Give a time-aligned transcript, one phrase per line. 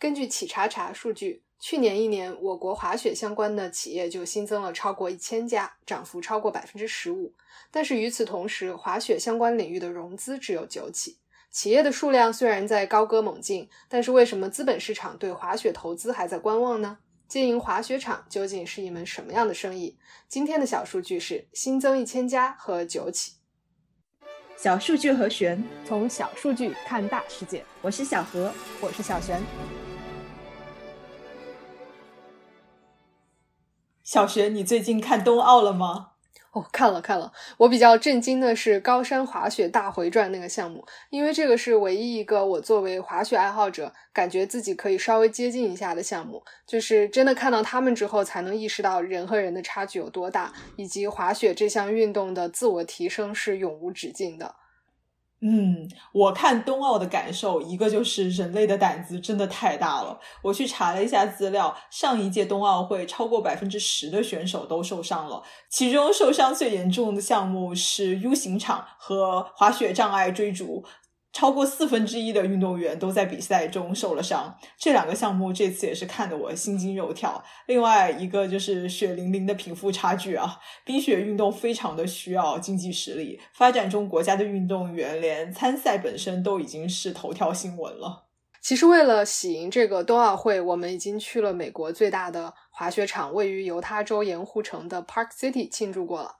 [0.00, 7.34] 根据企查查数据，去年一年我国滑雪相关的企业就新增了超过一千家，涨幅超过百分之十五。
[7.70, 11.18] 但是与此同时，滑雪相关领域的融资只有九起。
[11.50, 16.96] 企业的数量虽然在高歌猛进，但是为什么资本市场对滑雪投资还在观望呢？
[17.28, 19.98] 经营滑雪场究竟是一门什么样的生意？
[20.26, 23.34] 今天的小数据是新增一千家和九起。
[24.56, 27.62] 小数据和玄，从小数据看大世界。
[27.82, 29.42] 我是小何，我是小璇。
[34.12, 36.08] 小璇，你最近看冬奥了吗？
[36.50, 37.32] 哦，看了看了。
[37.58, 46.42] 我比较震惊的是高山滑雪大回转那个项目，因为这个是唯一一个我作为滑雪爱好者感觉自己可以稍微接近一下的项目。
[46.66, 54.56] 就是真的看到他们之后，才能意识到人和人的差距有多大，以及滑雪这项运动的自我提升是永无止境的。
[55.42, 60.20] 嗯，我看冬奥的感受，一个就是人类的胆子真的太大了。
[60.42, 70.84] 我去查了一下资料，上一届冬奥会超过百分之十的选手都受伤了，其中受伤最严重的项目是 U 型场和滑雪障碍追逐。
[71.32, 77.42] 超过四分之一的运动员都在比赛中受了伤，这两个项目这次也是看得我心惊肉跳。
[77.66, 88.26] 另外一个就是血淋淋的贫富差距啊，冰雪运动非常的需要经济实力，发展中国家的运动员连参赛本身都已经是头条新闻了。
[88.60, 96.34] 其实为了喜迎这个冬奥会，我们已经去了美国最大的滑雪场，位于犹他州盐湖城的 Park City 庆祝过了。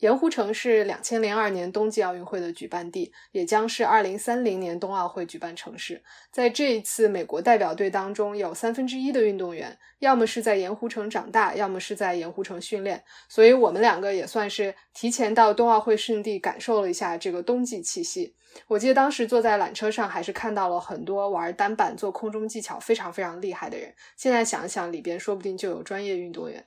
[0.00, 6.02] 盐湖城是两千零二年冬季奥运会的举办地，也将是二零三零年冬奥会举办城市。
[6.30, 13.02] 在这一次美国代表队当中，有三分之一的运动员要么是在盐湖城长大，要么是在盐湖城训练。
[13.30, 18.36] 所以，我们两个也算是提前到冬奥会圣地感受了一下这个冬季气息。
[18.68, 23.94] 我记得当时坐在缆车上，还是看到了很多玩单板、做空中技巧非常非常厉害的人。
[24.18, 26.62] 现在想想，里边说不定就有专业运动员。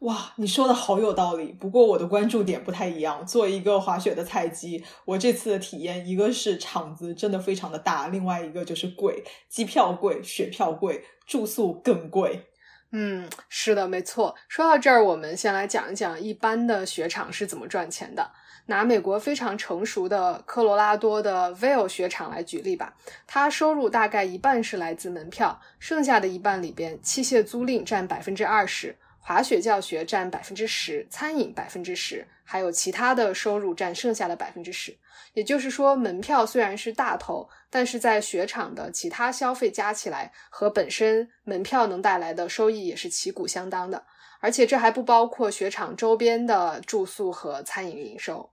[0.00, 1.46] 哇，你说的好有道理。
[1.58, 3.26] 不过我的关注点不太一样。
[3.26, 12.46] 作为一个滑雪的菜鸡，我这次的体验，一个是场子真的非常的大，另外一个就是贵，机票贵，雪票贵，住宿更贵。
[12.92, 14.36] 嗯，是的，没错。
[14.46, 18.30] 说到这儿，我们先来讲一讲一般的雪场是怎么赚钱的。
[18.66, 22.94] 拿美国非常成熟的科罗拉多的 Vail 雪场来举例吧，
[23.26, 28.96] 它收入大概一半是来自门票，剩下的一半里边，器械租赁占百分之二十。
[29.26, 34.94] 滑雪教学占百分之十，餐饮百分之十，还有其他的收入占剩下的百分之十。
[35.32, 44.04] 也就是说，门票虽然是大头，但是在雪场的其他消费加起来，和本身门票能带来的收益也是旗鼓相当的。
[44.40, 48.50] 而且这还不包括雪场周边的住宿和餐饮营收。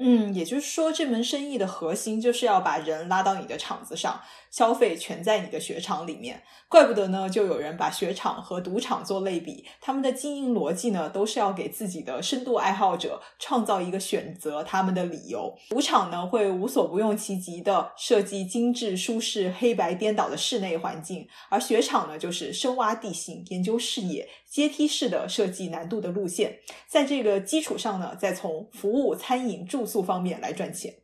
[0.00, 6.42] 嗯，也就是说，这门生意的核心就是要把人拉到你的场子上，消费全在你的雪场里面。
[6.68, 15.56] 怪不得呢，就有人把雪场和赌场做类比，他们的经营逻辑呢，都是要给自己的深度爱好者创造一个选择他们的理由。
[15.70, 30.94] 赌场呢，会无所不用其极的设计精致、舒适、黑白颠倒的室内环境，而雪场呢，就是深挖地形、研究视野、阶梯式的设计难度的路线，在这个基础上呢，再从服务、餐饮、住宿方面来赚钱。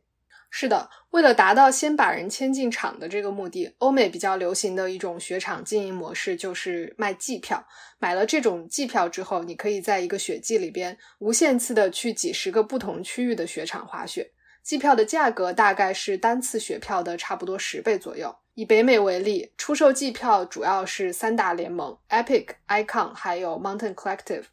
[0.49, 7.65] 是的，为了达到先把人牵进场的这个目的，欧美比较流行的一种雪场经营模式就是卖季票。
[7.99, 14.31] 买了这种季票之后，你可以在一个雪季里边无限次的去几十个不同区域的雪场滑雪。
[14.63, 18.35] 季票的价格大概是单次雪票的差不多十倍左右。
[18.53, 24.45] 以北美为例，出售季票主要是三大联盟：Epic、Icon 还有 Mountain Collective。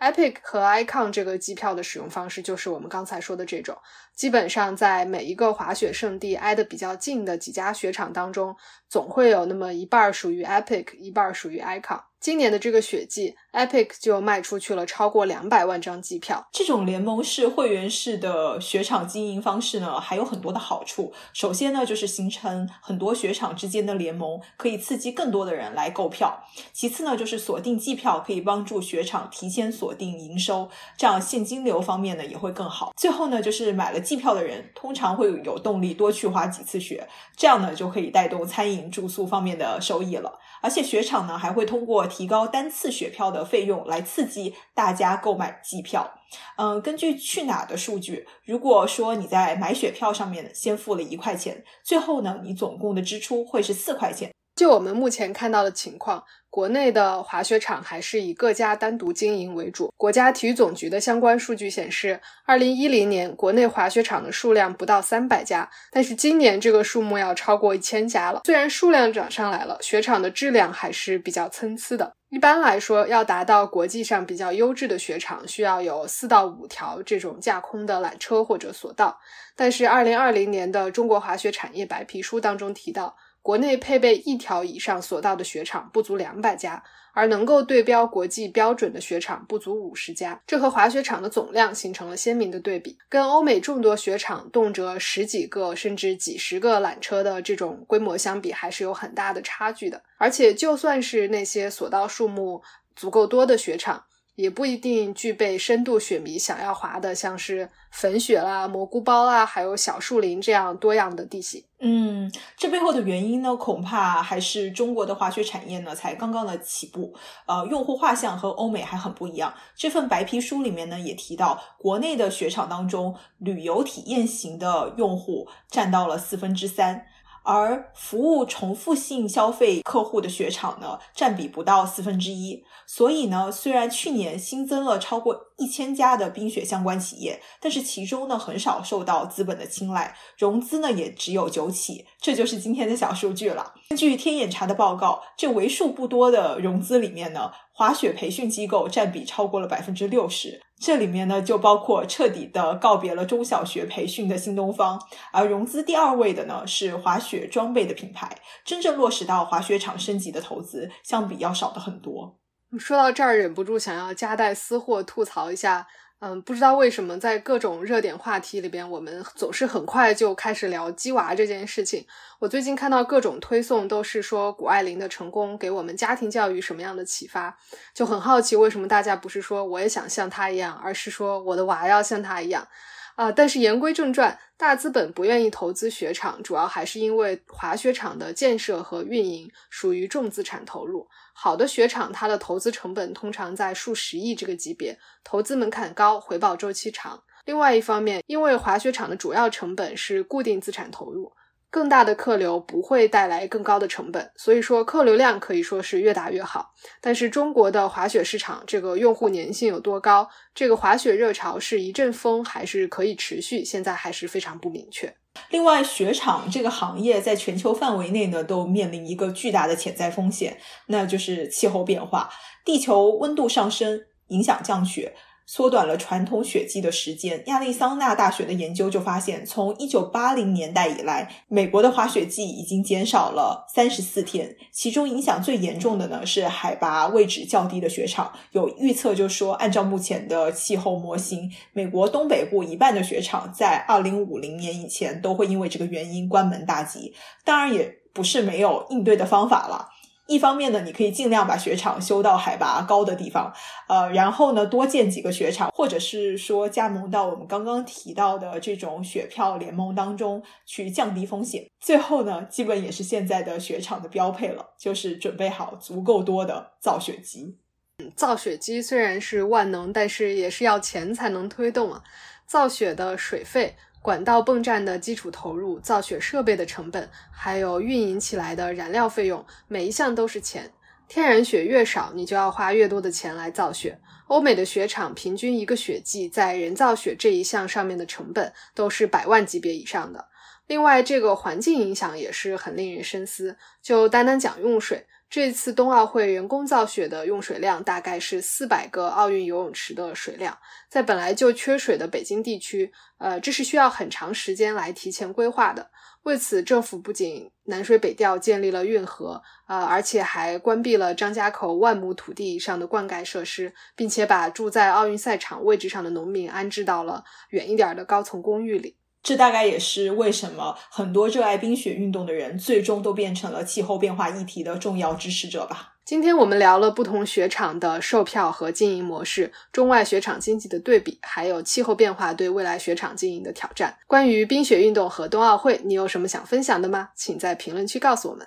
[0.00, 3.78] Epic 和 Icon 这个机票的使用方式就是我们刚才说的这种，
[4.14, 8.54] 基本上在每一个滑雪胜地挨得比较近的几家雪场当中，
[8.88, 12.00] 总会有那么一半属于 Epic，一半属于 Icon。
[12.20, 16.48] 今年的这个雪季，Epic 就卖出去了超过两百万张机票。
[16.52, 21.12] 这种联盟式、会员式的雪场经营方式呢，还有很多的好处。
[21.34, 26.42] 首先呢，就是形成很多雪场之间的联盟，可以刺激更多的人来购票。
[26.72, 32.94] 其次呢，就是锁定季票可以帮助雪场提前锁定营收，这样现金流方面呢也会更好。
[32.96, 40.38] 最后呢，就是买了季票的人通常会有动力多去滑几次雪，这样呢就可以带动餐饮、住宿方面的收益了。
[40.60, 46.14] 而且雪场呢还会通过提高单次雪票的费用来刺激大家购买季票。
[46.56, 54.30] 嗯，根据去哪的数据，如果说你在买雪票上面先付了一块钱，最后呢你总共的支出会是四块钱。
[54.54, 59.92] 就我们目前看到的情况，国内的滑雪场还是以各家单独经营为主。
[59.96, 68.42] 国家体育总局的相关数据显示，二零一零年国内滑雪场的数量不到三百家，但是今年这个数目要超过一千家了。
[68.44, 72.14] 虽然数量涨上来了，雪场的质量还是比较参差的。
[72.28, 79.18] 一般来说，要达到国际上比较优质的雪场，需要有四到五条这种架空的缆车或者索道。
[79.56, 83.16] 但是二零二零年的中国滑雪产业白皮书当中提到。
[83.44, 86.82] 国内配备一条以上索道的雪场不足两百家，
[87.12, 92.96] 而能够对标国际标准的雪场不足五十家，这和滑雪场的总量形成了鲜明的对比。
[93.06, 100.02] 跟欧美众多雪场动辄十几个甚至几十个缆车的这种规模相比，还是有很大的差距的。
[100.16, 102.62] 而且，就算是那些索道数目
[102.96, 104.04] 足够多的雪场，
[104.36, 111.62] 也不一定具备深度雪迷想要滑的，像是粉雪啦、蘑菇包啊，还有小树林这样多样的地形。
[111.80, 117.14] 嗯，这背后的原因呢，恐怕还是中国的滑雪产业呢才刚刚的起步，
[117.46, 119.52] 呃，用户画像和欧美还很不一样。
[119.76, 127.06] 这份白皮书里面呢也提到，国内的雪场当中，旅游体验型的用户占到了四分之三。
[127.44, 132.64] 而服务重复性消费客户的雪场呢，占比不到四分之一。
[132.86, 142.06] 所以呢，虽然去年新增了超过一千家的冰雪相关企业，但是其中呢，很少受到资本的青睐，融资呢也只有九起。
[142.18, 143.74] 这就是今天的小数据了。
[143.90, 150.62] 根据天眼查的报告，这为数不多的融资里面呢，滑雪培训机构占比超过了百分之六十。
[150.80, 155.00] 这里面呢，就包括彻底的告别了中小学培训的新东方，
[155.32, 162.38] 而融资第二位的呢是滑雪装备的品牌，真正落实到滑雪场升级的投资，相比要少的很多。
[162.78, 165.86] 说到这儿，忍不住想要夹带私货吐槽一下。
[166.26, 172.06] 嗯，不知道为什么在各种热点话题里边，我们总是很快就开始聊鸡娃这件事情。
[172.38, 177.54] 我最近看到各种推送，都是说谷爱凌的成功给我们家庭教育什么样的启发，
[177.92, 182.66] 就很好奇为什么大家不是说我也想像她一样，而是说我的娃要像她一样。
[183.16, 191.06] 啊，但是言归正传，大资本不愿意投资雪场，主要还是因为滑雪场的建设和运营属于重资产投入。
[191.32, 197.22] 好的雪场，它的投资成本通常在数十亿这个级别，投资门槛高，回报周期长。
[197.44, 201.32] 另外一方面，因为滑雪场的主要成本是固定资产投入。
[201.74, 206.72] 更大的客流不会带来更高的成本，所以说客流量可以说是越大越好。
[207.00, 215.12] 但是中国的滑雪市场这个用户粘性有多高，这个滑雪热潮是一阵风还是可以持续，现在还是非常不明确。
[215.50, 220.56] 另外，雪场这个行业在全球范围内呢，都面临一个巨大的潜在风险，
[220.86, 222.30] 那就是气候变化，
[222.64, 225.12] 地球温度上升影响降雪。
[225.46, 227.42] 缩短了传统雪季的时间。
[227.46, 234.56] 亚利桑那大学的研究就发现，从一九八零年代以来，美国的滑雪季已经减少了三十四天。
[234.72, 238.32] 其中影响最严重的呢是海拔位置较低的雪场。
[238.52, 247.14] 有预测就说，按照目前的气候模型，美国东北部一半的雪场在二零五零年以前都会因为这个原因关门大吉。
[247.44, 249.88] 当然，也不是没有应对的方法了。
[250.26, 253.52] 一方面呢，你可以尽量把雪场修到海拔高的地方，
[253.88, 261.66] 呃，然后呢，多建几个雪场，或者是说加盟到我们刚刚提到的这种雪票联盟当中去降低风险。
[261.78, 267.58] 最后呢，基本也是现在的雪场的标配了，就是准备好足够多的造雪机。
[267.98, 272.02] 嗯造雪机虽然是万能，但是也是要钱才能推动啊。
[272.46, 273.76] 造雪的水费。
[274.04, 280.70] 管道泵站的基础投入、造雪设备的成本，还有运营起来的燃料费用，每一项都是钱。
[281.08, 283.98] 天然雪越少，你就要花越多的钱来造雪。
[284.26, 290.28] 欧美的雪场平均一个雪季在人造雪这一项上面的成本都是百万级别以上的。
[290.66, 293.56] 另外，这个环境影响也是很令人深思。
[293.80, 295.06] 就单单讲用水。
[295.34, 300.56] 这次冬奥会人工造雪的用水量大概是四百个奥运游泳池的水量，
[300.88, 305.90] 在本来就缺水的北京地区，呃，这是需要很长时间来提前规划的。
[306.22, 318.96] 为此，政府不仅南水北调建立了运河，呃，而且还关闭了张家口万亩土地以上的灌溉设施，并且把住在奥运赛场位置上的农民安置到了远一点的高层公寓里。
[319.24, 325.94] 这大概也是为什么很多热爱冰雪运动的人最终都变成了气候变化议题的重要支持者吧。
[326.04, 333.96] 今天我们聊了不同雪场的售票和经营模式，中外雪场经济的对比，还有气候变化对未来雪场经营的挑战。
[334.06, 337.08] 关于冰雪运动和冬奥会，你有什么想分享的吗？
[337.16, 338.46] 请在评论区告诉我们。